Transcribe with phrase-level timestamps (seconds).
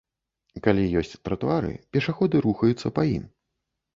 [0.67, 3.29] Калі ёсць тратуары, пешаходы рухаюцца па ім.